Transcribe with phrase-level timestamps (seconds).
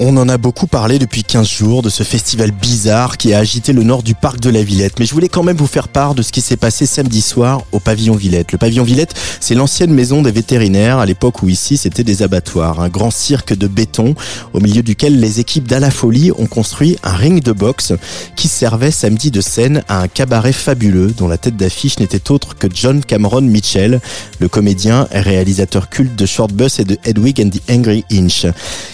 [0.00, 3.72] On en a beaucoup parlé depuis 15 jours de ce festival bizarre qui a agité
[3.72, 5.00] le nord du parc de la Villette.
[5.00, 7.62] Mais je voulais quand même vous faire part de ce qui s'est passé samedi soir
[7.72, 8.52] au pavillon Villette.
[8.52, 12.80] Le pavillon Villette, c'est l'ancienne maison des vétérinaires à l'époque où ici c'était des abattoirs.
[12.80, 14.14] Un grand cirque de béton
[14.52, 17.92] au milieu duquel les équipes d'Ala Folie ont construit un ring de boxe
[18.36, 22.54] qui servait samedi de scène à un cabaret fabuleux dont la tête d'affiche n'était autre
[22.56, 24.00] que John Cameron Mitchell,
[24.38, 28.46] le comédien et réalisateur culte de Short Bus et de Hedwig and the Angry Inch.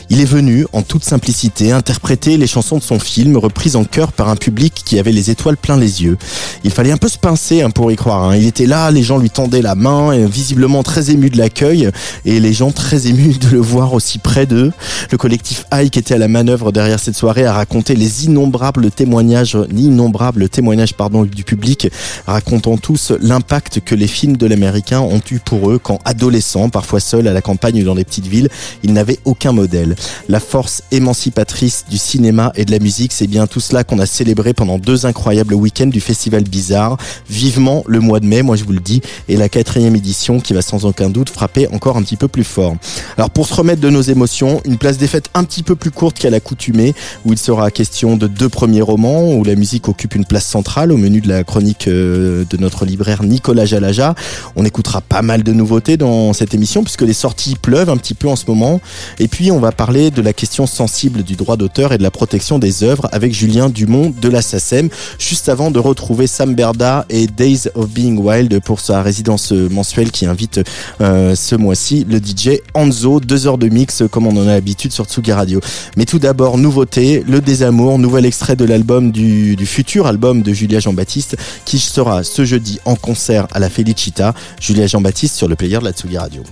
[0.08, 4.12] Il est venu en toute simplicité interpréter les chansons de son film reprises en chœur
[4.12, 6.17] par un public qui avait les étoiles plein les yeux.
[6.62, 8.23] Il fallait un peu se pincer hein, pour y croire.
[8.23, 8.37] hein.
[8.37, 11.91] Il était là, les gens lui tendaient la main, visiblement très ému de l'accueil
[12.25, 14.70] et les gens très émus de le voir aussi près d'eux.
[15.11, 19.59] Le collectif qui était à la manœuvre derrière cette soirée a raconté les innombrables témoignages,
[19.77, 21.89] innombrables témoignages pardon du public,
[22.28, 27.00] racontant tous l'impact que les films de l'américain ont eu pour eux quand adolescents, parfois
[27.00, 28.48] seuls à la campagne ou dans les petites villes,
[28.84, 29.97] ils n'avaient aucun modèle.
[30.28, 34.06] La force émancipatrice du cinéma et de la musique, c'est bien tout cela qu'on a
[34.06, 36.96] célébré pendant deux incroyables week-ends du Festival Bizarre.
[37.28, 40.52] Vivement le mois de mai, moi je vous le dis, et la quatrième édition qui
[40.52, 42.76] va sans aucun doute frapper encore un petit peu plus fort.
[43.16, 45.91] Alors pour se remettre de nos émotions, une place des fêtes un petit peu plus
[45.91, 46.94] courte qu'à l'accoutumée,
[47.25, 50.92] où il sera question de deux premiers romans, où la musique occupe une place centrale
[50.92, 54.14] au menu de la chronique euh, de notre libraire Nicolas Jalaja.
[54.56, 58.14] On écoutera pas mal de nouveautés dans cette émission, puisque les sorties pleuvent un petit
[58.14, 58.80] peu en ce moment.
[59.19, 62.10] Et puis on va parler de la question sensible du droit d'auteur et de la
[62.10, 67.06] protection des œuvres avec Julien Dumont de la SACEM, juste avant de retrouver Sam Berda
[67.08, 70.60] et Days of Being Wild pour sa résidence mensuelle qui invite
[71.00, 74.92] euh, ce mois-ci le DJ Anzo, deux heures de mix comme on en a l'habitude
[74.92, 75.60] sur Tsugi Radio.
[75.96, 80.52] Mais tout d'abord, nouveauté, le désamour, nouvel extrait de l'album du, du futur album de
[80.52, 84.34] Julia Jean-Baptiste qui sera ce jeudi en concert à la Felicita.
[84.60, 86.42] Julia Jean-Baptiste sur le player de la Tsugi Radio.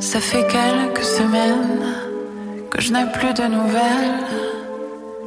[0.00, 1.84] Ça fait quelques semaines
[2.70, 4.24] que je n'ai plus de nouvelles.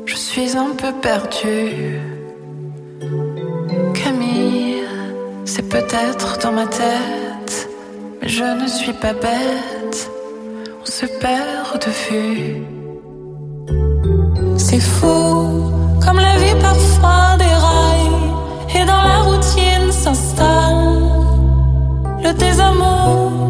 [0.06, 2.00] Je suis un peu perdue.
[3.94, 4.84] Camille,
[5.46, 7.70] c'est peut-être dans ma tête,
[8.22, 10.12] mais je ne suis pas bête.
[10.82, 12.64] On se perd de vue.
[14.58, 15.72] C'est fou,
[16.04, 18.20] comme la vie parfois déraille
[18.76, 21.02] et dans la routine s'installe
[22.24, 23.41] le désamour.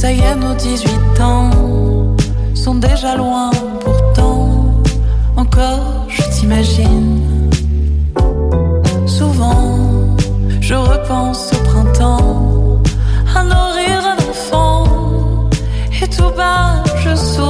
[0.00, 1.50] Ça y est, nos 18 ans
[2.54, 3.50] sont déjà loin,
[3.80, 4.80] pourtant,
[5.36, 7.50] encore je t'imagine.
[9.04, 10.16] Souvent,
[10.58, 12.80] je repense au printemps,
[13.36, 15.50] à nos rires d'enfants,
[16.00, 17.49] et tout bas, je souris.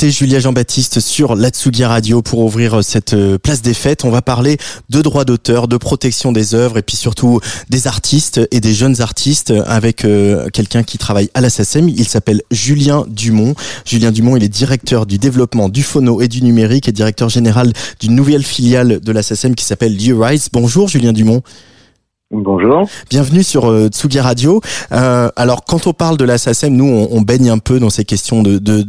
[0.00, 4.02] C'était Julia Jean-Baptiste sur l'Atsugi Radio pour ouvrir euh, cette euh, place des fêtes.
[4.06, 4.56] On va parler
[4.88, 7.38] de droits d'auteur, de protection des œuvres et puis surtout
[7.68, 11.90] des artistes et des jeunes artistes avec euh, quelqu'un qui travaille à la SACEM.
[11.90, 13.54] Il s'appelle Julien Dumont.
[13.84, 17.70] Julien Dumont, il est directeur du développement du phono et du numérique et directeur général
[18.00, 20.48] d'une nouvelle filiale de la SACEM qui s'appelle U-Rise.
[20.50, 21.42] Bonjour Julien Dumont.
[22.32, 22.88] Bonjour.
[23.10, 24.60] Bienvenue sur euh, Tsugi Radio.
[24.92, 28.04] Euh, alors, quand on parle de la SACEM, nous, on, baigne un peu dans ces
[28.04, 28.82] questions de, de,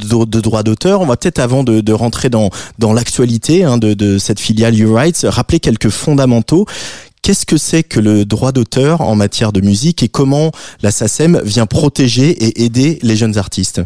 [0.61, 1.01] d'auteur.
[1.01, 2.51] On va peut-être, avant de, rentrer dans,
[2.93, 6.67] l'actualité hein, de, de cette filiale U-Rights, rappeler quelques fondamentaux.
[7.23, 10.51] Qu'est-ce que c'est que le droit d'auteur en matière de musique et comment
[10.83, 13.81] la SACEM vient protéger et aider les jeunes artistes?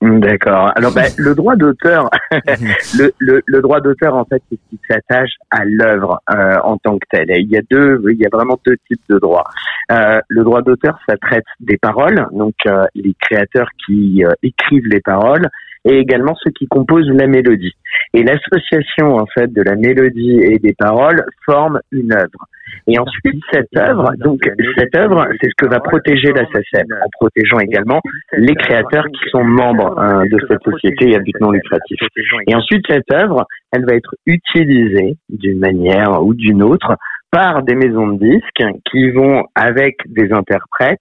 [0.00, 0.70] D'accord.
[0.76, 4.80] Alors, ben, le droit d'auteur, le, le, le, droit d'auteur, en fait, c'est ce qui
[4.88, 7.30] s'attache à l'œuvre euh, en tant que telle.
[7.32, 9.44] Et il y a deux, il y a vraiment deux types de droits.
[9.90, 14.86] Euh, le droit d'auteur, ça traite des paroles, donc euh, les créateurs qui euh, écrivent
[14.86, 15.48] les paroles,
[15.88, 17.74] et également ceux qui composent la mélodie.
[18.14, 22.46] Et l'association en fait de la mélodie et des paroles forme une œuvre.
[22.86, 24.40] Et ensuite cette œuvre, donc
[24.76, 28.00] cette œuvre, c'est ce que va protéger la SACEM, en protégeant également
[28.36, 31.98] les créateurs qui sont membres hein, de cette société à but non lucratif.
[32.46, 36.96] Et ensuite cette œuvre, elle va être utilisée d'une manière ou d'une autre
[37.30, 40.98] par des maisons de disques qui vont avec des interprètes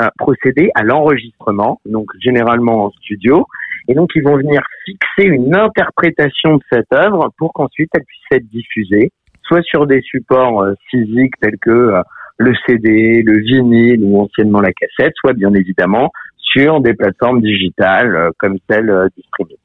[0.00, 3.46] euh, procéder à l'enregistrement, donc généralement en studio,
[3.88, 8.24] et donc, ils vont venir fixer une interprétation de cette œuvre pour qu'ensuite elle puisse
[8.32, 9.10] être diffusée,
[9.42, 12.02] soit sur des supports euh, physiques tels que euh,
[12.38, 18.16] le CD, le vinyle ou anciennement la cassette, soit bien évidemment sur des plateformes digitales
[18.16, 18.86] euh, comme celle
[19.16, 19.58] du streaming.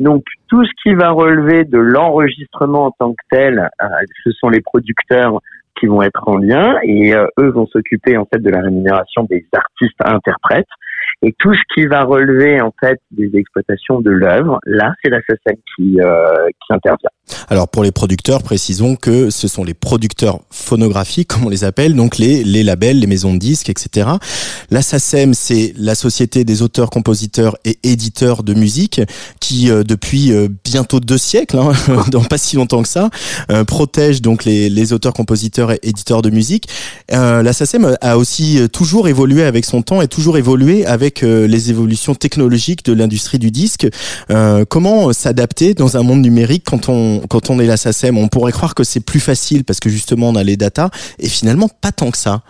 [0.00, 3.68] Donc tout ce qui va relever de l'enregistrement en tant que tel,
[4.24, 5.40] ce sont les producteurs
[5.78, 9.46] qui vont être en lien et eux vont s'occuper en fait de la rémunération des
[9.52, 10.66] artistes interprètes.
[11.22, 15.20] Et tout ce qui va relever en fait des exploitations de l'œuvre, là, c'est la
[15.22, 17.10] SACEM qui, euh, qui intervient.
[17.48, 21.94] Alors pour les producteurs, précisons que ce sont les producteurs phonographiques, comme on les appelle,
[21.94, 24.08] donc les, les labels, les maisons de disques, etc.
[24.70, 29.00] La SACEM, c'est la Société des auteurs, compositeurs et éditeurs de musique,
[29.40, 31.72] qui euh, depuis euh, bientôt deux siècles, hein,
[32.10, 33.10] dans pas si longtemps que ça,
[33.50, 36.68] euh, protège donc les, les auteurs, compositeurs et éditeurs de musique.
[37.10, 42.14] la SACEM a aussi toujours évolué avec son temps et toujours évolué avec les évolutions
[42.14, 43.88] technologiques de l'industrie du disque.
[44.68, 48.52] Comment s'adapter dans un monde numérique quand on quand on est la SACEM On pourrait
[48.52, 51.92] croire que c'est plus facile parce que justement on a les datas et finalement pas
[51.92, 52.42] tant que ça.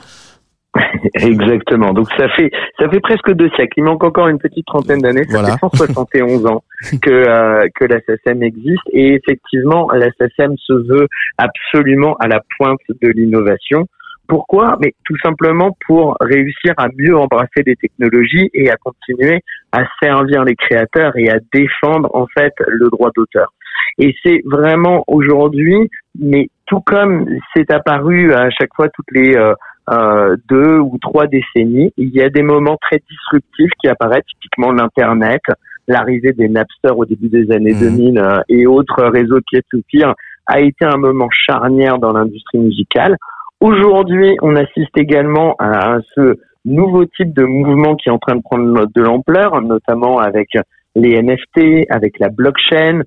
[1.15, 1.93] Exactement.
[1.93, 3.75] Donc ça fait ça fait presque deux siècles.
[3.79, 5.25] Il manque encore une petite trentaine d'années.
[5.25, 6.63] Ça fait 171 ans
[7.03, 11.09] que euh, que la SACEM existe et effectivement la SACEM se veut
[11.39, 13.87] absolument à la pointe de l'innovation.
[14.29, 14.79] Pourquoi?
[14.81, 19.41] Mais tout simplement pour réussir à mieux embrasser les technologies et à continuer
[19.73, 23.53] à servir les créateurs et à défendre en fait le droit d'auteur.
[23.99, 29.55] Et c'est vraiment aujourd'hui, mais tout comme c'est apparu à chaque fois toutes les euh,
[29.91, 34.73] euh, deux ou trois décennies, il y a des moments très disruptifs qui apparaissent, typiquement
[34.73, 35.43] l'Internet,
[35.89, 38.19] l'arrivée des Napster au début des années 2000 mmh.
[38.19, 40.15] euh, et autres réseaux qui pire
[40.47, 43.17] a été un moment charnière dans l'industrie musicale.
[43.61, 48.43] Aujourd'hui, on assiste également à, ce nouveau type de mouvement qui est en train de
[48.43, 50.49] prendre de l'ampleur, notamment avec
[50.95, 53.03] les NFT, avec la blockchain,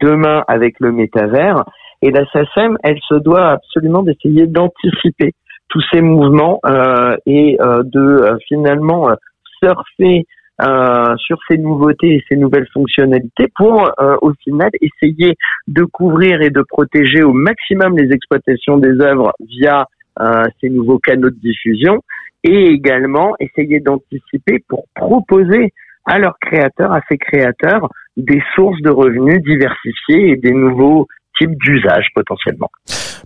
[0.00, 1.64] demain avec le métavers.
[2.02, 5.34] Et la SACEM, elle se doit absolument d'essayer d'anticiper
[5.68, 9.08] tous ces mouvements euh, et euh, de euh, finalement
[9.62, 10.26] surfer
[10.60, 16.50] euh, sur ces nouveautés et ces nouvelles fonctionnalités pour au final essayer de couvrir et
[16.50, 19.86] de protéger au maximum les exploitations des œuvres via
[20.60, 22.02] ces nouveaux canaux de diffusion
[22.44, 25.72] et également essayer d'anticiper pour proposer
[26.04, 31.06] à leurs créateurs, à ces créateurs, des sources de revenus diversifiées et des nouveaux
[31.38, 32.70] types d'usages potentiellement.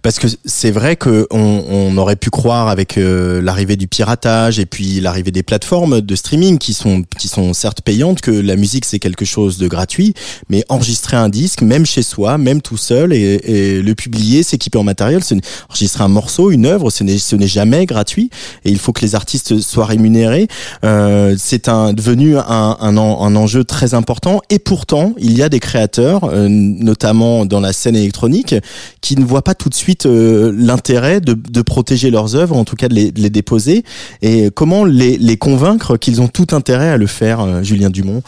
[0.03, 4.67] Parce que c'est vrai que on, aurait pu croire avec euh, l'arrivée du piratage et
[4.67, 8.85] puis l'arrivée des plateformes de streaming qui sont qui sont certes payantes que la musique
[8.85, 10.15] c'est quelque chose de gratuit,
[10.51, 14.79] mais enregistrer un disque, même chez soi, même tout seul et, et le publier, s'équiper
[14.79, 15.23] en matériel,
[15.69, 18.31] enregistrer un morceau, une œuvre, ce n'est ce n'est jamais gratuit
[18.65, 20.49] et il faut que les artistes soient rémunérés.
[20.85, 25.49] Euh, c'est un devenu un, un, un, enjeu très important et pourtant il y a
[25.49, 28.55] des créateurs, euh, notamment dans la scène électronique,
[29.01, 32.77] qui ne voient pas tout de suite euh, l'intérêt de, protéger leurs œuvres, en tout
[32.77, 33.83] cas de les, déposer,
[34.23, 38.23] et comment les, convaincre qu'ils ont tout intérêt à le faire, euh, Julien Dumont?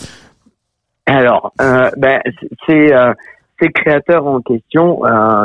[1.07, 2.21] Alors, euh, ben,
[2.69, 5.01] ces créateurs en question,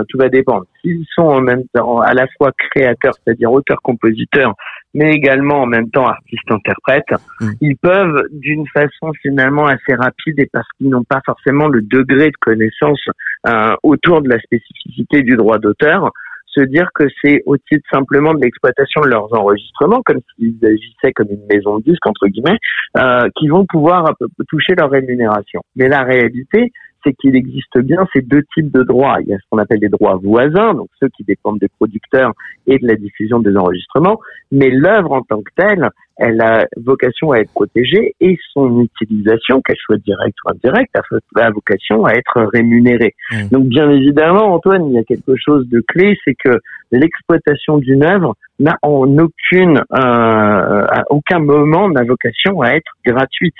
[0.09, 0.65] tout va dépendre.
[0.81, 4.53] S'ils sont en même temps à la fois créateurs, c'est-à-dire auteurs-compositeurs,
[4.93, 7.51] mais également en même temps artistes-interprètes, mm.
[7.61, 12.27] ils peuvent d'une façon finalement assez rapide et parce qu'ils n'ont pas forcément le degré
[12.27, 13.03] de connaissance
[13.47, 16.11] euh, autour de la spécificité du droit d'auteur,
[16.53, 21.11] se dire que c'est au titre simplement de l'exploitation de leurs enregistrements, comme s'ils agissaient
[21.13, 22.59] comme une maison de disques entre guillemets,
[22.97, 24.13] euh, qui vont pouvoir
[24.47, 25.61] toucher leur rémunération.
[25.75, 26.71] Mais la réalité,
[27.03, 29.17] c'est qu'il existe bien ces deux types de droits.
[29.21, 32.33] Il y a ce qu'on appelle les droits voisins, donc ceux qui dépendent des producteurs
[32.67, 34.19] et de la diffusion des enregistrements,
[34.51, 39.61] mais l'œuvre en tant que telle, elle a vocation à être protégée et son utilisation,
[39.61, 43.15] qu'elle soit directe ou indirecte, a vocation à être rémunérée.
[43.31, 43.47] Mmh.
[43.51, 46.59] Donc bien évidemment, Antoine, il y a quelque chose de clé, c'est que
[46.91, 53.55] l'exploitation d'une œuvre n'a en aucune, euh, à aucun moment n'a vocation à être gratuite.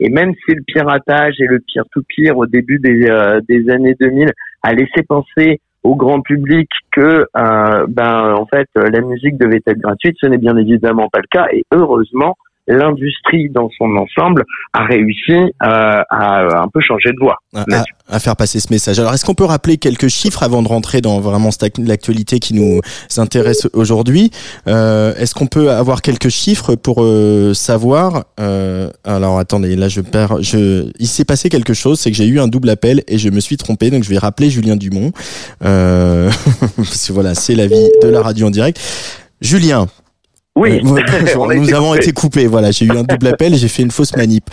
[0.00, 3.68] Et même si le piratage et le pire tout pire au début des, euh, des
[3.70, 4.30] années 2000
[4.62, 9.78] a laissé penser au grand public que euh, ben en fait la musique devait être
[9.78, 11.46] gratuite, ce n'est bien évidemment pas le cas.
[11.52, 12.36] Et heureusement
[12.68, 14.44] l'industrie dans son ensemble
[14.74, 17.38] a réussi euh, à un peu changer de voie.
[18.10, 18.98] À, faire passer ce message.
[18.98, 22.80] Alors, est-ce qu'on peut rappeler quelques chiffres avant de rentrer dans vraiment l'actualité qui nous
[23.16, 24.30] intéresse aujourd'hui?
[24.66, 28.24] Euh, Est-ce qu'on peut avoir quelques chiffres pour euh, savoir
[29.04, 30.42] Alors, attendez, là, je perds.
[30.42, 30.90] Je...
[30.98, 33.40] Il s'est passé quelque chose, c'est que j'ai eu un double appel et je me
[33.40, 35.12] suis trompé, donc je vais rappeler Julien Dumont.
[35.60, 38.80] parce que voilà, c'est la vie de la radio en direct.
[39.40, 39.86] Julien,
[40.58, 42.46] oui, nous avons été coupés.
[42.46, 44.44] Voilà, j'ai eu un double appel et j'ai fait une fausse manip.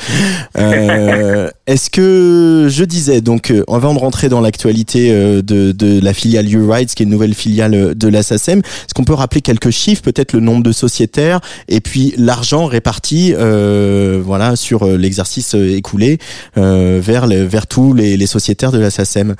[0.57, 5.99] Euh, Est-ce que je disais donc, euh, avant de rentrer dans l'actualité euh, de, de
[5.99, 9.13] la filiale U-Rides, qui est une nouvelle filiale euh, de la SACEM, est-ce qu'on peut
[9.13, 14.85] rappeler quelques chiffres, peut-être le nombre de sociétaires et puis l'argent réparti, euh, voilà, sur
[14.85, 16.19] l'exercice écoulé
[16.55, 19.35] vers vers tous les, les sociétaires de la SACEM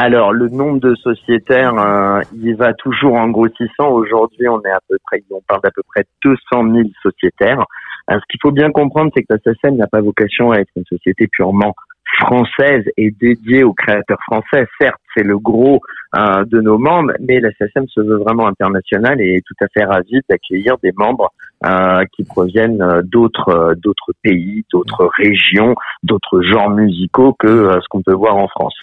[0.00, 3.88] alors, le nombre de sociétaires, euh, il va toujours en grossissant.
[3.90, 7.64] Aujourd'hui, on est à peu près, on parle d'à peu près 200 000 sociétaires.
[8.08, 11.26] ce qu'il faut bien comprendre, c'est que la n'a pas vocation à être une société
[11.26, 11.74] purement
[12.20, 14.66] française et dédiée aux créateurs français.
[14.80, 15.80] Certes, c'est le gros
[16.16, 19.84] euh, de nos membres, mais la se veut vraiment internationale et est tout à fait
[19.84, 21.32] ravie d'accueillir des membres
[21.64, 25.74] euh, qui proviennent euh, d'autres euh, d'autres pays, d'autres régions,
[26.04, 28.74] d'autres genres musicaux que euh, ce qu'on peut voir en France.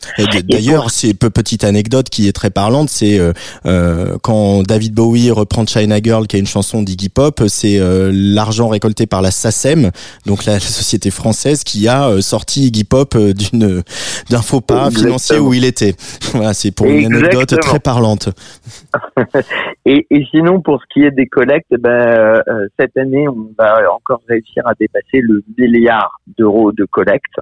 [0.43, 3.17] D'ailleurs, c'est petite anecdote qui est très parlante, c'est
[3.65, 7.79] euh, quand David Bowie reprend China Girl, qui est une chanson d'Iggy Pop, c'est
[8.11, 9.91] l'argent récolté par la SACEM,
[10.25, 13.83] donc la, société française, qui a sorti Iggy Pop d'une
[14.29, 15.95] d'un faux pas financier où il était.
[16.33, 18.29] Voilà, c'est pour une anecdote très parlante.
[19.85, 22.41] et, et, sinon, pour ce qui est des collectes, ben,
[22.79, 27.35] cette année, on va encore réussir à dépasser le milliard d'euros de collecte.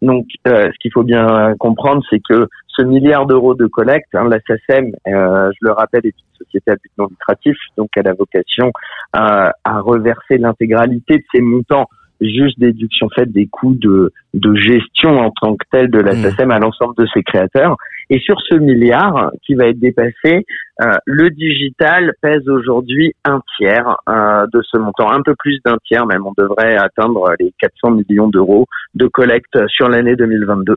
[0.00, 4.28] Donc, euh, ce qu'il faut bien comprendre, c'est que ce milliard d'euros de collecte, hein,
[4.28, 8.08] la SACEM, euh, je le rappelle, est une société à but non lucratif, donc elle
[8.08, 8.70] a vocation
[9.12, 11.88] à reverser l'intégralité de ces montants
[12.20, 16.22] juste déduction faite des coûts de, de gestion en tant que tel de la mmh.
[16.22, 17.76] SACEM à l'ensemble de ses créateurs.
[18.10, 20.46] Et sur ce milliard qui va être dépassé,
[20.80, 25.76] euh, le digital pèse aujourd'hui un tiers euh, de ce montant, un peu plus d'un
[25.86, 26.24] tiers même.
[26.24, 30.74] On devrait atteindre les 400 millions d'euros de collecte sur l'année 2022.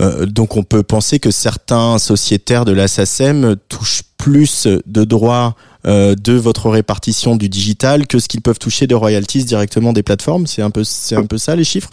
[0.00, 5.54] Euh, donc on peut penser que certains sociétaires de la SACEM touchent plus de droits
[5.88, 10.02] euh, de votre répartition du digital que ce qu'ils peuvent toucher de royalties directement des
[10.02, 10.46] plateformes.
[10.46, 11.90] C'est un peu, c'est un peu ça les chiffres?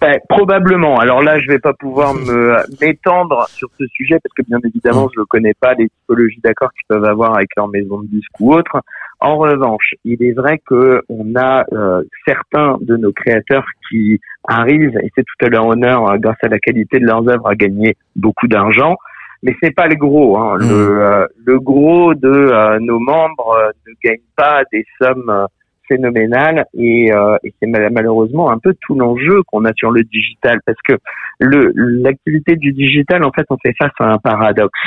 [0.00, 0.98] Ben, probablement.
[0.98, 5.08] Alors là, je vais pas pouvoir me m'étendre sur ce sujet parce que bien évidemment,
[5.14, 8.40] je ne connais pas les typologies d'accords qu'ils peuvent avoir avec leur maison de disques
[8.40, 8.80] ou autre.
[9.20, 14.98] En revanche, il est vrai que on a euh, certains de nos créateurs qui arrivent,
[15.02, 17.54] et c'est tout à leur honneur, euh, grâce à la qualité de leurs œuvres, à
[17.54, 18.96] gagner beaucoup d'argent.
[19.42, 20.38] Mais c'est pas le gros.
[20.38, 20.56] Hein.
[20.58, 20.98] Le, mmh.
[21.00, 25.46] euh, le, gros de nos membres ne gagne pas des sommes
[25.88, 30.58] phénoménal et, euh, et c'est malheureusement un peu tout l'enjeu qu'on a sur le digital
[30.64, 30.94] parce que
[31.38, 34.80] le l'activité du digital en fait on fait face à un paradoxe.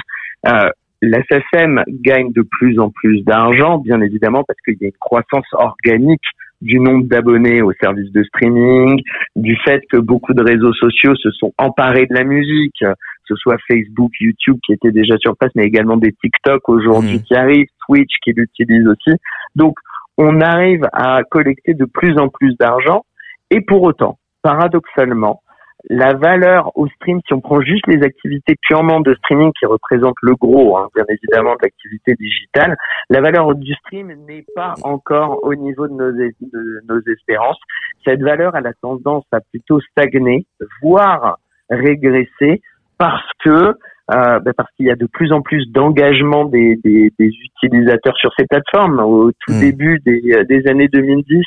[0.47, 0.69] Euh,
[1.01, 4.93] la SSM gagne de plus en plus d'argent, bien évidemment, parce qu'il y a une
[4.99, 6.23] croissance organique
[6.61, 9.01] du nombre d'abonnés aux services de streaming,
[9.35, 12.93] du fait que beaucoup de réseaux sociaux se sont emparés de la musique, que
[13.27, 17.23] ce soit Facebook, YouTube qui étaient déjà sur place, mais également des TikTok aujourd'hui mmh.
[17.23, 19.17] qui arrivent, Twitch qui l'utilise aussi.
[19.55, 19.75] Donc,
[20.17, 23.03] on arrive à collecter de plus en plus d'argent
[23.51, 25.41] et pour autant, paradoxalement,
[25.89, 30.21] la valeur au stream, si on prend juste les activités purement de streaming qui représentent
[30.23, 32.75] le gros, hein, bien évidemment, de l'activité digitale,
[33.09, 37.59] la valeur du stream n'est pas encore au niveau de nos, de nos espérances.
[38.03, 40.47] Cette valeur, elle a tendance à plutôt stagner,
[40.81, 41.37] voire
[41.69, 42.61] régresser,
[42.97, 43.75] parce que
[44.11, 47.31] euh, bah, parce qu'il y a de plus en plus d'engagement des, des, des,
[47.63, 48.99] utilisateurs sur ces plateformes.
[48.99, 49.59] Au tout hmm.
[49.59, 51.43] début des, des, années 2010,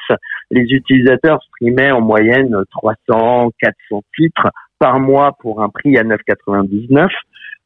[0.51, 4.49] les utilisateurs streamaient en moyenne 300, 400 titres
[4.81, 7.09] par mois pour un prix à 9,99.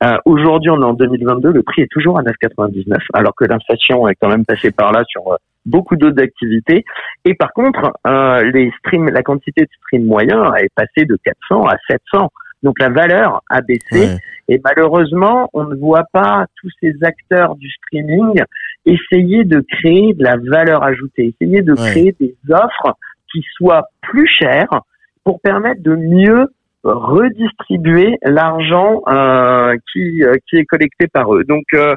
[0.04, 4.08] Euh, Aujourd'hui, on est en 2022, le prix est toujours à 9,99, alors que l'inflation
[4.08, 6.84] est quand même passée par là sur euh, beaucoup d'autres activités.
[7.24, 11.66] Et par contre, euh, les streams, la quantité de streams moyens est passée de 400
[11.66, 12.30] à 700.
[12.62, 14.16] Donc la valeur a baissé
[14.48, 18.42] et malheureusement, on ne voit pas tous ces acteurs du streaming
[18.84, 22.96] essayer de créer de la valeur ajoutée, essayer de créer des offres
[23.30, 24.82] qui soient plus chères
[25.24, 26.48] pour permettre de mieux
[26.84, 31.44] redistribuer l'argent euh, qui euh, qui est collecté par eux.
[31.44, 31.94] Donc euh,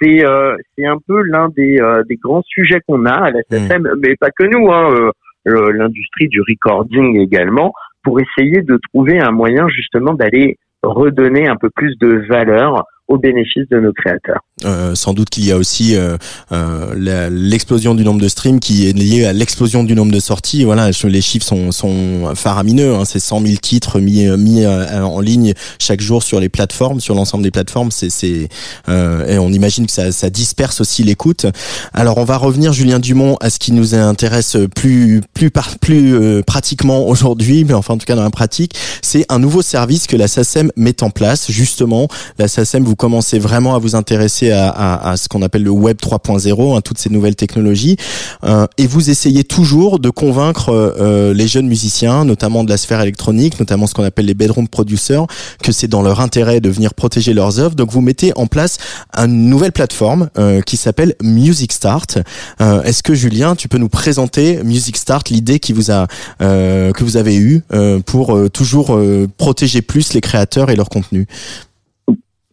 [0.00, 1.78] c'est euh, c'est un peu l'un des
[2.08, 3.94] des grands sujets qu'on a à la mmh.
[4.02, 5.10] mais pas que nous, hein,
[5.46, 7.72] l'industrie du recording également,
[8.04, 13.18] pour essayer de trouver un moyen justement d'aller redonner un peu plus de valeur au
[13.18, 14.40] bénéfice de nos créateurs.
[14.64, 16.16] Euh, sans doute qu'il y a aussi euh,
[16.52, 20.64] euh, l'explosion du nombre de streams qui est liée à l'explosion du nombre de sorties.
[20.64, 22.94] Voilà, les chiffres sont, sont faramineux.
[22.94, 23.04] Hein.
[23.04, 27.44] C'est 100 000 titres mis, mis en ligne chaque jour sur les plateformes, sur l'ensemble
[27.44, 27.90] des plateformes.
[27.90, 28.48] C'est, c'est
[28.88, 31.46] et on imagine que ça, ça disperse aussi l'écoute.
[31.92, 36.42] Alors on va revenir, Julien Dumont, à ce qui nous intéresse plus plus par, plus
[36.44, 40.16] pratiquement aujourd'hui, mais enfin en tout cas dans la pratique, c'est un nouveau service que
[40.16, 41.50] la SACEM met en place.
[41.50, 46.76] Justement, la SACEM, commencez vraiment à vous intéresser à, ce qu'on appelle le web 3.0,
[46.76, 47.96] hein, toutes ces nouvelles technologies,
[48.44, 53.00] euh, et vous essayez toujours de convaincre euh, les jeunes musiciens, notamment de la sphère
[53.00, 55.26] électronique, notamment ce qu'on appelle les bedroom producers,
[55.62, 57.74] que c'est dans leur intérêt de venir protéger leurs œuvres.
[57.74, 58.78] Donc vous mettez en place
[59.16, 62.18] une nouvelle plateforme euh, qui s'appelle Music Start.
[62.60, 66.06] Est-ce que Julien, tu peux nous présenter Music Start, l'idée qui vous a
[66.38, 67.62] que vous avez eue
[68.06, 68.98] pour toujours
[69.36, 71.26] protéger plus les créateurs et leur contenu?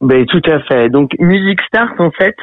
[0.01, 0.89] Ben, tout à fait.
[0.89, 2.35] Donc Music Start, en fait,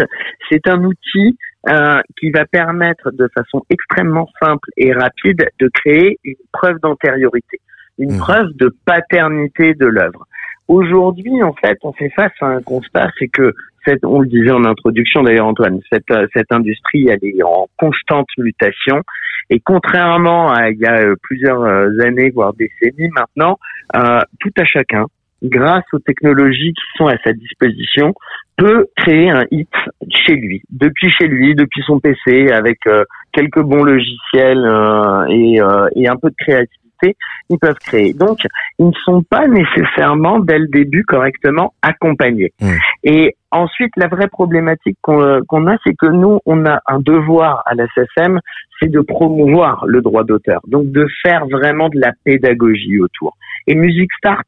[0.50, 1.36] c'est un outil
[1.68, 7.58] euh, qui va permettre de façon extrêmement simple et rapide de créer une preuve d'antériorité,
[7.98, 8.18] une mmh.
[8.18, 10.26] preuve de paternité de l'œuvre.
[10.68, 14.50] Aujourd'hui, en fait, on fait face à un constat, c'est que cette, on le disait
[14.50, 19.02] en introduction d'ailleurs Antoine, cette, euh, cette industrie elle est en constante mutation
[19.50, 23.58] et contrairement à il y a euh, plusieurs euh, années voire décennies maintenant,
[23.96, 25.06] euh, tout à chacun
[25.42, 28.14] grâce aux technologies qui sont à sa disposition,
[28.56, 29.70] peut créer un hit
[30.10, 35.60] chez lui, depuis chez lui, depuis son PC, avec euh, quelques bons logiciels euh, et,
[35.60, 37.16] euh, et, un peu de créativité,
[37.50, 38.12] ils peuvent créer.
[38.12, 38.38] Donc,
[38.80, 42.52] ils ne sont pas nécessairement dès le début correctement accompagnés.
[42.60, 42.72] Mmh.
[43.04, 47.74] Et ensuite, la vraie problématique qu'on a, c'est que nous, on a un devoir à
[47.74, 48.40] la SSM,
[48.80, 53.36] c'est de promouvoir le droit d'auteur, donc de faire vraiment de la pédagogie autour.
[53.66, 54.46] Et Music Start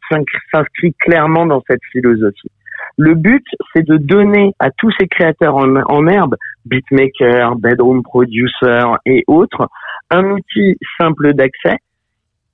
[0.53, 2.51] s'inscrit clairement dans cette philosophie.
[2.97, 9.25] Le but, c'est de donner à tous ces créateurs en, herbe, beatmakers, bedroom producers et
[9.27, 9.69] autres,
[10.11, 11.77] un outil simple d'accès,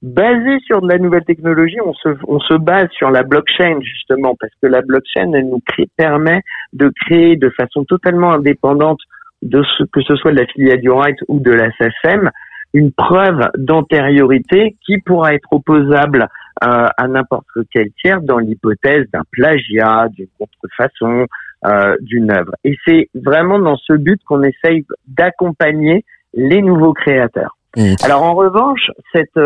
[0.07, 1.81] basé sur de la nouvelle technologie.
[1.85, 5.63] On se, on se base sur la blockchain justement, parce que la blockchain, elle nous
[5.97, 6.43] permet
[6.73, 9.01] de créer de façon totalement indépendante
[9.43, 12.31] de ce que ce soit de la filiale du right ou de la SSM,
[12.73, 16.29] une preuve d'antériorité qui pourra être opposable
[16.65, 21.27] euh, à n'importe quel tiers dans l'hypothèse d'un plagiat, d'une contrefaçon,
[21.67, 22.53] euh, d'une œuvre.
[22.65, 27.57] Et c'est vraiment dans ce but qu'on essaye d'accompagner les nouveaux créateurs.
[27.77, 27.95] Mmh.
[28.05, 29.39] Alors en revanche, cette,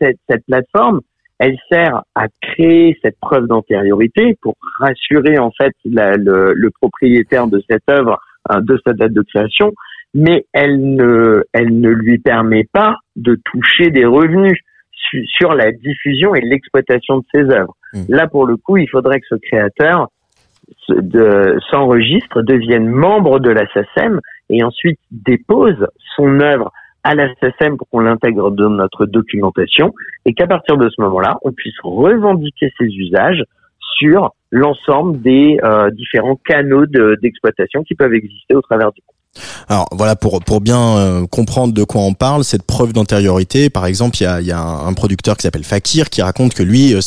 [0.00, 1.00] cette, cette plateforme,
[1.38, 7.48] elle sert à créer cette preuve d'antériorité pour rassurer en fait la, le, le, propriétaire
[7.48, 8.18] de cette œuvre
[8.50, 9.72] euh, de sa date de création,
[10.14, 14.58] mais elle ne, elle ne lui permet pas de toucher des revenus
[15.26, 17.76] sur la diffusion et l'exploitation de ses œuvres.
[17.92, 18.04] Mmh.
[18.08, 20.08] Là, pour le coup, il faudrait que ce créateur
[21.70, 26.72] s'enregistre, devienne membre de la SACEM et ensuite dépose son œuvre
[27.04, 31.36] à la SACEM pour qu'on l'intègre dans notre documentation et qu'à partir de ce moment-là,
[31.42, 33.44] on puisse revendiquer ses usages
[33.98, 39.02] sur l'ensemble des euh, différents canaux d'exploitation qui peuvent exister au travers du
[39.68, 43.86] alors voilà pour pour bien euh, comprendre de quoi on parle cette preuve d'antériorité par
[43.86, 46.94] exemple il y a, y a un, producteur qui s'appelle Fakir qui raconte que lui
[46.94, 47.00] euh,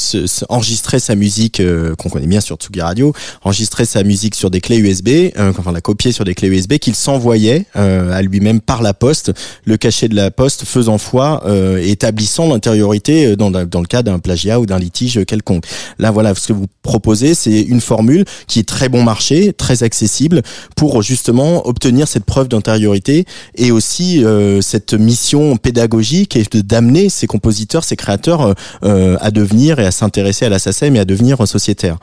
[0.49, 3.13] enregistrait sa musique euh, qu'on connaît bien sur Tsugi Radio
[3.43, 6.95] enregistrait sa musique sur des clés USB enfin la copier sur des clés USB qu'il
[6.95, 9.31] s'envoyait à lui-même par la poste
[9.65, 11.43] le cachet de la poste faisant foi
[11.79, 15.65] et établissant l'antériorité dans, dans le cas d'un plagiat ou d'un litige quelconque.
[15.99, 19.83] Là voilà ce que vous proposez c'est une formule qui est très bon marché très
[19.83, 20.41] accessible
[20.75, 23.25] pour justement obtenir cette preuve d'antériorité
[23.55, 29.77] et aussi euh, cette mission pédagogique et d'amener ces compositeurs, ces créateurs euh, à devenir
[29.77, 31.97] et à s'intéresser à la SACEM et à devenir sociétaire.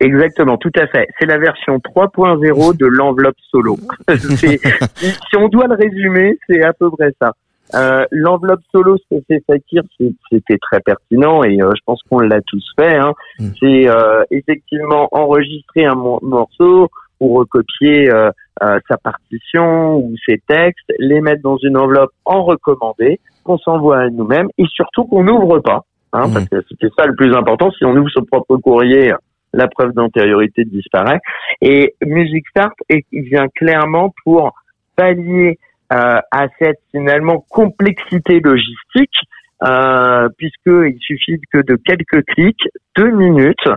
[0.00, 1.06] Exactement, tout à fait.
[1.20, 3.76] C'est la version 3.0 de l'enveloppe solo.
[4.08, 7.32] si on doit le résumer, c'est à peu près ça.
[7.74, 9.82] Euh, l'enveloppe solo, ce que fait Fakir,
[10.30, 12.96] c'était très pertinent et euh, je pense qu'on l'a tous fait.
[12.96, 13.12] Hein.
[13.38, 13.48] Mm.
[13.60, 16.88] C'est euh, effectivement enregistrer un morceau
[17.20, 18.10] ou recopier
[18.60, 24.10] sa partition ou ses textes, les mettre dans une enveloppe en recommandé, qu'on s'envoie à
[24.10, 25.82] nous-mêmes et surtout qu'on n'ouvre pas.
[26.12, 26.48] Hein, Parce mm.
[26.48, 27.70] que c'était ça le plus important.
[27.72, 29.12] Si on ouvre son propre courrier,
[29.54, 31.20] la preuve d'antériorité disparaît.
[31.60, 32.74] Et Music Start
[33.12, 34.52] vient clairement pour
[34.96, 35.58] pallier
[35.92, 39.14] euh, à cette finalement complexité logistique,
[39.62, 43.68] euh, puisqu'il suffit que de quelques clics, deux minutes.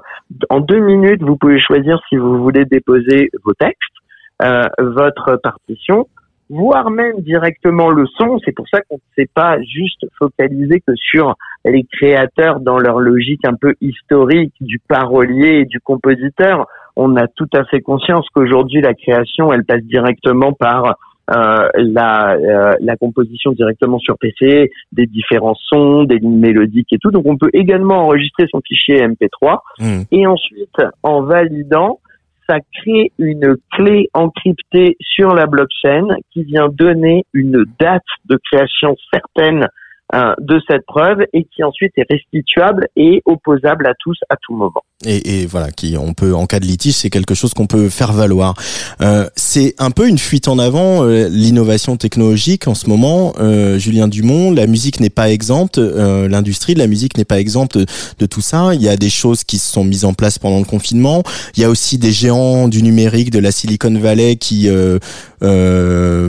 [0.50, 3.97] En deux minutes, vous pouvez choisir si vous voulez déposer vos textes, euh,
[4.40, 6.08] votre partition,
[6.50, 8.40] voire même directement le son.
[8.46, 13.00] C'est pour ça qu'on ne s'est pas juste focalisé que sur les créateurs dans leur
[13.00, 16.68] logique un peu historique du parolier et du compositeur.
[16.96, 20.96] On a tout à fait conscience qu'aujourd'hui la création, elle passe directement par
[21.30, 26.98] euh, la, euh, la composition directement sur PC, des différents sons, des lignes mélodiques et
[26.98, 27.12] tout.
[27.12, 30.02] Donc on peut également enregistrer son fichier MP3 mmh.
[30.12, 32.00] et ensuite en validant
[32.48, 38.96] ça crée une clé encryptée sur la blockchain qui vient donner une date de création
[39.12, 39.68] certaine
[40.14, 44.56] euh, de cette preuve et qui ensuite est restituable et opposable à tous à tout
[44.56, 44.82] moment.
[45.06, 47.88] Et, et voilà, qui on peut en cas de litige, c'est quelque chose qu'on peut
[47.90, 48.56] faire valoir.
[49.02, 53.34] Euh, c'est un peu une fuite en avant euh, l'innovation technologique en ce moment.
[53.40, 57.40] Euh, Julien Dumont, la musique n'est pas exempte, euh, l'industrie de la musique n'est pas
[57.40, 57.86] exempte de,
[58.18, 58.74] de, tout ça.
[58.74, 61.22] Il y a des choses qui se sont mises en place pendant le confinement.
[61.56, 64.70] Il y a aussi des géants du numérique de la Silicon Valley qui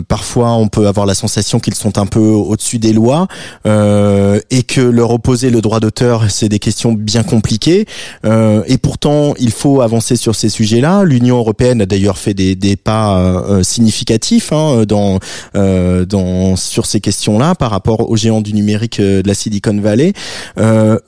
[0.08, 3.28] parfois on peut avoir la sensation qu'ils sont un peu au-dessus des lois.
[3.68, 7.86] Euh, et que leur opposer le droit d'auteur, c'est des questions bien compliquées.
[8.24, 11.04] Euh, et pourtant, il faut avancer sur ces sujets-là.
[11.04, 15.18] L'Union européenne a d'ailleurs fait des, des pas euh, significatifs hein, dans,
[15.54, 20.12] euh, dans sur ces questions-là par rapport aux géants du numérique de la Silicon Valley.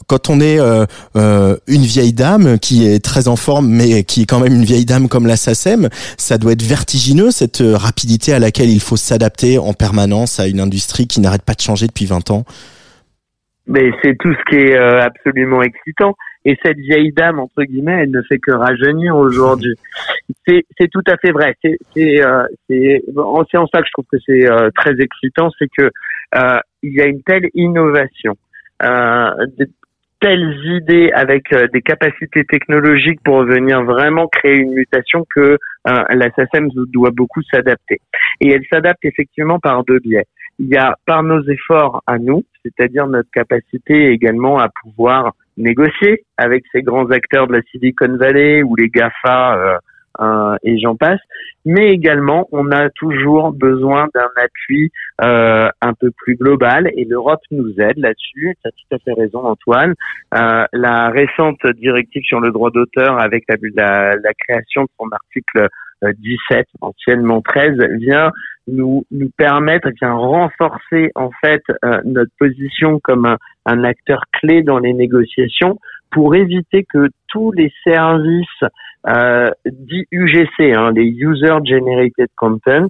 [0.07, 0.59] quand on est
[1.15, 4.85] une vieille dame qui est très en forme, mais qui est quand même une vieille
[4.85, 9.59] dame comme la SACEM, ça doit être vertigineux cette rapidité à laquelle il faut s'adapter
[9.59, 12.45] en permanence à une industrie qui n'arrête pas de changer depuis 20 ans.
[13.67, 16.17] Mais c'est tout ce qui est euh, absolument excitant.
[16.45, 19.75] Et cette vieille dame, entre guillemets, elle ne fait que rajeunir aujourd'hui.
[20.47, 21.55] C'est, tout à fait vrai.
[21.63, 21.77] C'est,
[22.25, 25.91] euh, c'est, en ça que je trouve que c'est euh, très excitant, c'est que
[26.35, 28.37] euh, il y a une telle innovation,
[30.21, 36.69] telles idées avec des capacités technologiques pour venir vraiment créer une mutation que la SACEM
[36.75, 38.01] doit beaucoup s'adapter.
[38.41, 40.27] Et elle s'adapte effectivement par deux biais
[40.61, 46.25] il y a par nos efforts à nous, c'est-à-dire notre capacité également à pouvoir négocier
[46.37, 49.79] avec ces grands acteurs de la Silicon Valley ou les GAFA euh,
[50.21, 51.21] euh, et j'en passe,
[51.65, 54.91] mais également on a toujours besoin d'un appui
[55.23, 58.55] euh, un peu plus global et l'Europe nous aide là-dessus.
[58.63, 59.95] Tu as tout à fait raison Antoine.
[60.31, 65.69] la récente directive sur le droit d'auteur avec la, la, création de son article
[66.03, 68.31] 17, anciennement 13, vient
[68.67, 73.37] nous nous permettre, vient renforcer en fait euh, notre position comme un,
[73.67, 75.79] un, acteur clé dans les négociations
[76.11, 78.47] pour éviter que tous les services
[79.09, 82.89] euh, dits UGC, hein, les User Generated Content,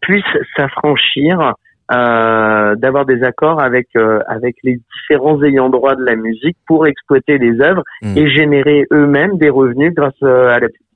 [0.00, 0.24] puissent
[0.56, 1.54] s'affranchir
[1.92, 6.86] euh, d'avoir des accords avec euh, avec les différents ayants droit de la musique pour
[6.86, 8.16] exploiter les œuvres mmh.
[8.16, 10.91] et générer eux-mêmes des revenus grâce euh, à la publicité.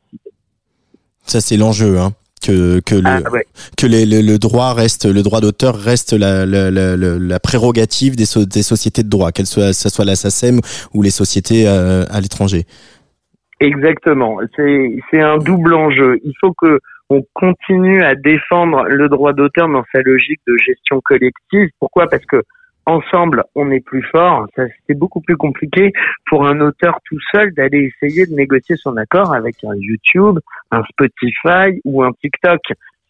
[1.27, 2.13] Ça c'est l'enjeu, hein
[2.47, 3.21] que que le ah,
[3.79, 8.25] que les, le, droit reste le droit d'auteur reste la, la, la, la prérogative des,
[8.47, 10.61] des sociétés de droit, qu'elle soit ça soit la SACEM
[10.95, 12.65] ou les sociétés euh, à, l'étranger.
[13.61, 16.19] Exactement, c'est c'est un double enjeu.
[16.25, 21.01] Il faut que on continue à défendre le droit d'auteur dans sa logique de gestion
[21.05, 21.69] collective.
[21.79, 22.09] Pourquoi?
[22.09, 22.43] Parce que
[22.87, 24.47] ensemble, on est plus fort.
[24.57, 25.93] Ça, c'est beaucoup plus compliqué
[26.29, 30.39] pour un auteur tout seul d'aller essayer de négocier son accord avec un YouTube,
[30.71, 32.61] un Spotify ou un TikTok.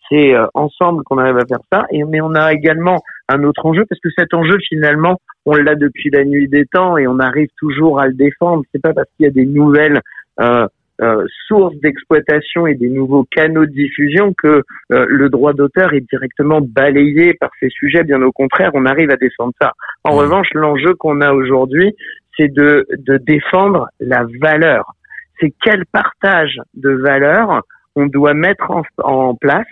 [0.09, 1.85] C'est euh, ensemble qu'on arrive à faire ça.
[1.91, 5.75] Et mais on a également un autre enjeu parce que cet enjeu finalement, on l'a
[5.75, 8.63] depuis la nuit des temps et on arrive toujours à le défendre.
[8.73, 10.01] C'est pas parce qu'il y a des nouvelles
[10.41, 10.67] euh,
[11.03, 16.05] euh, sources d'exploitation et des nouveaux canaux de diffusion que euh, le droit d'auteur est
[16.11, 18.03] directement balayé par ces sujets.
[18.03, 19.73] Bien au contraire, on arrive à défendre ça.
[20.05, 21.95] En revanche, l'enjeu qu'on a aujourd'hui,
[22.37, 24.95] c'est de, de défendre la valeur.
[25.41, 27.63] C'est quel partage de valeur
[27.95, 29.67] on doit mettre en, en place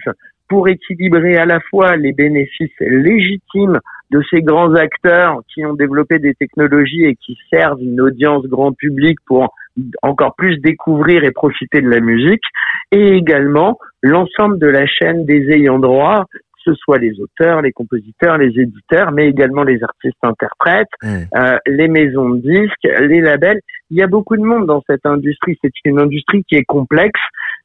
[0.49, 6.19] pour équilibrer à la fois les bénéfices légitimes de ces grands acteurs qui ont développé
[6.19, 9.55] des technologies et qui servent une audience grand public pour
[10.03, 12.45] encore plus découvrir et profiter de la musique,
[12.93, 16.27] et également l'ensemble de la chaîne des ayants droit
[16.65, 21.09] que ce soit les auteurs, les compositeurs, les éditeurs, mais également les artistes interprètes, mmh.
[21.37, 23.61] euh, les maisons de disques, les labels.
[23.91, 25.59] Il y a beaucoup de monde dans cette industrie.
[25.63, 27.21] C'est une industrie qui est complexe,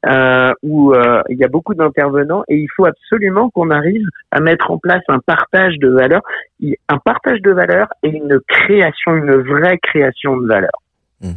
[0.06, 4.40] euh, où euh, il y a beaucoup d'intervenants et il faut absolument qu'on arrive à
[4.40, 6.22] mettre en place un partage de valeurs,
[6.88, 10.46] un partage de valeurs et une création, une vraie création de
[11.20, 11.36] valeurs.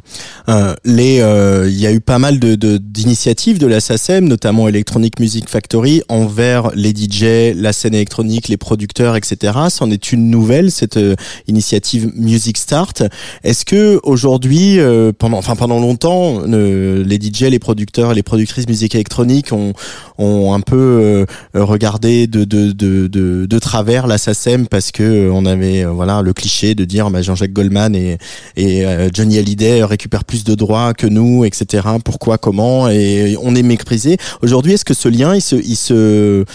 [0.49, 5.19] Euh, euh, il y a eu pas mal de, d'initiatives de, la SACEM, notamment Electronic
[5.19, 9.53] Music Factory, envers les DJ, la scène électronique, les producteurs, etc.
[9.69, 11.15] C'en est une nouvelle, cette euh,
[11.47, 13.03] initiative Music Start.
[13.43, 18.95] Est-ce que aujourd'hui, euh, pendant, enfin pendant longtemps, les DJ, les producteurs les productrices musique
[18.95, 19.73] électronique ont,
[20.17, 25.85] ont un peu regardé de, de, de, de, travers la SACEM parce que on avait
[25.85, 28.17] voilà le cliché de dire bah, Jean-Jacques Goldman et,
[28.55, 31.87] et Johnny Hallyday récupère plus de droits que nous, etc.
[32.03, 32.89] Pourquoi, comment?
[32.89, 34.17] Et on est méprisé.
[34.41, 36.45] Aujourd'hui, est-ce que ce lien, il se, il se,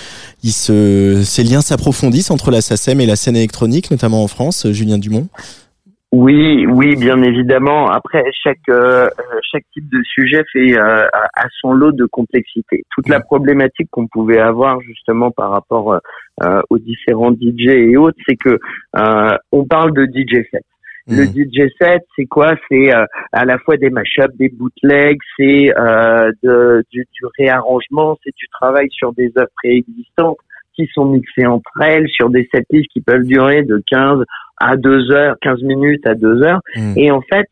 [0.43, 4.67] il se, ces liens s'approfondissent entre la SACEM et la scène électronique, notamment en France,
[4.71, 5.29] Julien Dumont?
[6.11, 7.91] Oui, oui, bien évidemment.
[7.91, 9.11] Après, chaque euh,
[9.51, 12.83] chaque type de sujet fait euh, à son lot de complexité.
[12.95, 16.01] Toute la problématique qu'on pouvait avoir justement par rapport
[16.43, 18.59] euh, aux différents DJ et autres, c'est que
[19.53, 20.65] on parle de DJ set.
[21.09, 21.51] Le hmm.
[21.51, 22.55] DJ set, c'est quoi?
[22.71, 28.35] C'est euh, à la fois des mashups, des bootlegs, c'est euh, du, du, réarrangement, c'est
[28.37, 30.37] du travail sur des œuvres préexistantes
[30.75, 34.23] qui sont mixées entre elles, sur des setlists qui peuvent durer de 15
[34.61, 36.61] à 2 heures, 15 minutes à 2 heures.
[36.77, 36.93] Hmm.
[36.97, 37.49] Et en fait,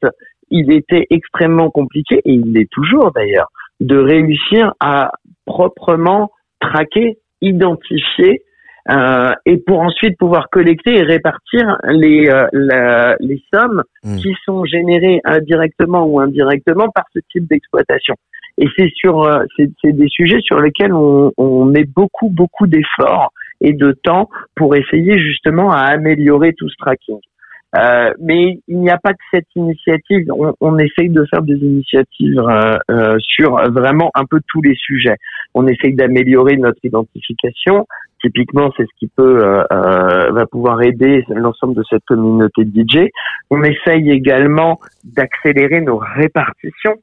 [0.51, 3.49] il était extrêmement compliqué, et il l'est toujours d'ailleurs,
[3.81, 5.13] de réussir à
[5.45, 8.43] proprement traquer, identifier
[8.89, 14.17] euh, et pour ensuite pouvoir collecter et répartir les, euh, les sommes mmh.
[14.19, 18.15] qui sont générées indirectement ou indirectement par ce type d'exploitation.
[18.59, 23.33] Et c'est sur euh, c'est des sujets sur lesquels on, on met beaucoup beaucoup d'efforts
[23.61, 27.21] et de temps pour essayer justement à améliorer tout ce tracking.
[27.77, 30.27] Euh, mais il n'y a pas que cette initiative.
[30.31, 34.75] On, on essaye de faire des initiatives euh, euh, sur vraiment un peu tous les
[34.77, 35.17] sujets.
[35.55, 37.87] On essaye d'améliorer notre identification.
[38.23, 39.39] Typiquement, c'est ce qui peut
[39.71, 43.09] va pouvoir aider l'ensemble de cette communauté de DJ.
[43.51, 46.97] On essaye également d'accélérer nos répartitions.